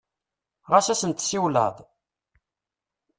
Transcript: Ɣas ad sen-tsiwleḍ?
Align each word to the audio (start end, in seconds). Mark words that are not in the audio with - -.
Ɣas 0.71 0.87
ad 0.89 0.97
sen-tsiwleḍ? 1.01 1.75